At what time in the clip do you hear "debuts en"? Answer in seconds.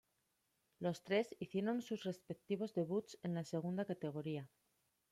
2.73-3.35